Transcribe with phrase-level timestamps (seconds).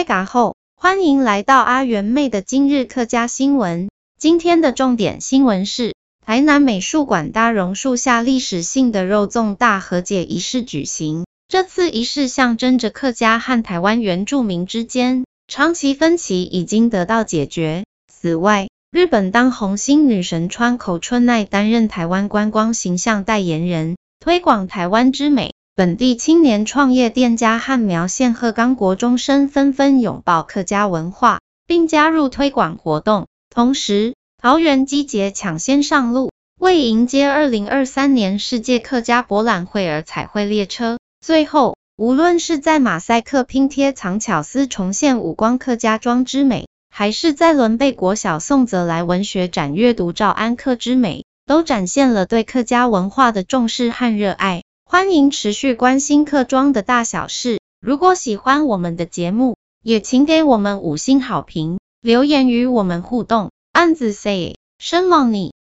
[0.00, 3.90] 开嘎后，欢迎来到阿元妹的今日客家新闻。
[4.18, 11.26] 今天的重点新闻是，台南美术馆大榕树下历史性的肉粽大和解仪式举行。
[11.48, 17.84] 这次仪式象征着客家和台湾原住民之间长期分歧已经得到解决。
[18.10, 25.52] 此外，日本当红星女神川口春奈担任台湾观光形象代言人，推广台湾之美。
[25.80, 33.28] 本地青年创业店家和苗县鹤冈国中生纷纷拥抱客家文化，并加入推广活动。
[33.48, 36.30] 同时，桃园机捷抢先上路，
[36.60, 40.98] 为迎接2023年世界客家博览会而彩绘列车。
[41.22, 54.60] 最后，无论是在马赛克拼贴藏巧思重现五光客家庄之美，还是在仑背国小宋泽来文学展阅读赵安客之美，都展现了对客家文化的重视和热爱。
[54.92, 57.60] 欢迎持续关心客庄的大小事。
[57.80, 63.52] 如果喜欢我们的节目，也请给我们五星好评，留言与我们互动。
[63.70, 65.54] 暗自 say，声望你。